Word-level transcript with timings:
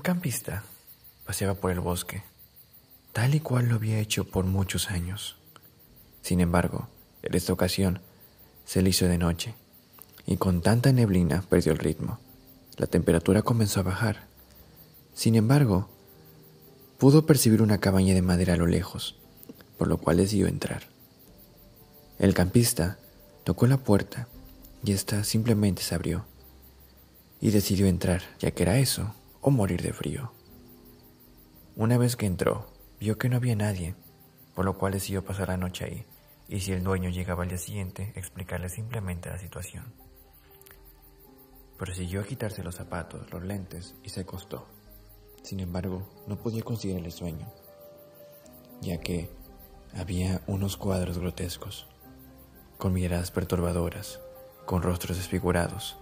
Campista 0.00 0.64
paseaba 1.24 1.54
por 1.54 1.70
el 1.70 1.80
bosque, 1.80 2.22
tal 3.12 3.34
y 3.34 3.40
cual 3.40 3.68
lo 3.68 3.76
había 3.76 3.98
hecho 3.98 4.24
por 4.24 4.44
muchos 4.44 4.90
años. 4.90 5.36
Sin 6.22 6.40
embargo, 6.40 6.88
en 7.22 7.34
esta 7.34 7.52
ocasión 7.52 8.00
se 8.64 8.82
le 8.82 8.90
hizo 8.90 9.06
de 9.06 9.18
noche, 9.18 9.54
y 10.26 10.36
con 10.36 10.62
tanta 10.62 10.92
neblina 10.92 11.42
perdió 11.42 11.72
el 11.72 11.78
ritmo. 11.78 12.18
La 12.76 12.86
temperatura 12.86 13.42
comenzó 13.42 13.80
a 13.80 13.84
bajar. 13.84 14.26
Sin 15.14 15.34
embargo, 15.34 15.88
pudo 16.98 17.26
percibir 17.26 17.62
una 17.62 17.78
cabaña 17.78 18.14
de 18.14 18.22
madera 18.22 18.54
a 18.54 18.56
lo 18.56 18.66
lejos, 18.66 19.16
por 19.78 19.88
lo 19.88 19.98
cual 19.98 20.16
decidió 20.16 20.46
entrar. 20.46 20.84
El 22.18 22.34
campista 22.34 22.98
tocó 23.44 23.66
la 23.66 23.78
puerta 23.78 24.28
y 24.84 24.92
ésta 24.92 25.24
simplemente 25.24 25.82
se 25.82 25.94
abrió, 25.94 26.24
y 27.40 27.50
decidió 27.50 27.86
entrar, 27.86 28.22
ya 28.38 28.50
que 28.50 28.62
era 28.62 28.78
eso, 28.78 29.14
o 29.40 29.50
morir 29.50 29.82
de 29.82 29.92
frío. 29.92 30.32
Una 31.76 31.96
vez 31.98 32.16
que 32.16 32.26
entró, 32.26 32.66
vio 32.98 33.16
que 33.16 33.28
no 33.28 33.36
había 33.36 33.56
nadie, 33.56 33.94
por 34.54 34.64
lo 34.64 34.76
cual 34.76 34.92
decidió 34.92 35.24
pasar 35.24 35.48
la 35.48 35.56
noche 35.56 35.84
ahí, 35.84 36.06
y 36.48 36.60
si 36.60 36.72
el 36.72 36.82
dueño 36.82 37.10
llegaba 37.10 37.44
al 37.44 37.48
día 37.48 37.58
siguiente, 37.58 38.12
explicarle 38.16 38.68
simplemente 38.68 39.30
la 39.30 39.38
situación. 39.38 39.92
Prosiguió 41.78 42.20
a 42.20 42.24
quitarse 42.24 42.62
los 42.62 42.74
zapatos, 42.74 43.30
los 43.32 43.42
lentes, 43.42 43.94
y 44.02 44.10
se 44.10 44.20
acostó. 44.20 44.66
Sin 45.42 45.60
embargo, 45.60 46.06
no 46.26 46.36
podía 46.36 46.62
conciliar 46.62 47.02
el 47.02 47.12
sueño, 47.12 47.50
ya 48.82 48.98
que 48.98 49.30
había 49.94 50.42
unos 50.46 50.76
cuadros 50.76 51.18
grotescos, 51.18 51.86
con 52.76 52.92
miradas 52.92 53.30
perturbadoras, 53.30 54.20
con 54.66 54.82
rostros 54.82 55.16
desfigurados, 55.16 55.96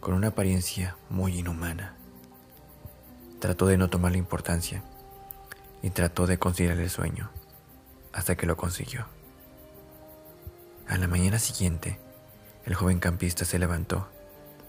con 0.00 0.14
una 0.14 0.28
apariencia 0.28 0.96
muy 1.08 1.38
inhumana. 1.38 1.96
Trató 3.44 3.66
de 3.66 3.76
no 3.76 3.90
tomarle 3.90 4.16
importancia 4.16 4.82
y 5.82 5.90
trató 5.90 6.26
de 6.26 6.38
conciliar 6.38 6.78
el 6.78 6.88
sueño, 6.88 7.30
hasta 8.10 8.38
que 8.38 8.46
lo 8.46 8.56
consiguió. 8.56 9.06
A 10.88 10.96
la 10.96 11.08
mañana 11.08 11.38
siguiente, 11.38 12.00
el 12.64 12.74
joven 12.74 13.00
campista 13.00 13.44
se 13.44 13.58
levantó, 13.58 14.08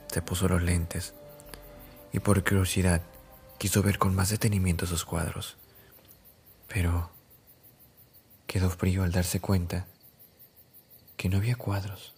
se 0.08 0.22
puso 0.22 0.50
los 0.50 0.62
lentes 0.62 1.14
y 2.12 2.20
por 2.20 2.44
curiosidad 2.44 3.02
quiso 3.60 3.82
ver 3.82 3.98
con 3.98 4.14
más 4.14 4.30
detenimiento 4.30 4.86
sus 4.86 5.06
cuadros. 5.06 5.56
Pero 6.68 7.12
quedó 8.46 8.70
frío 8.70 9.04
al 9.04 9.14
darse 9.14 9.40
cuenta 9.40 9.88
que 11.16 11.30
no 11.30 11.38
había 11.38 11.56
cuadros. 11.56 12.14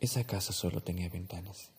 Esa 0.00 0.22
casa 0.24 0.52
solo 0.52 0.82
tenía 0.82 1.08
ventanas. 1.08 1.70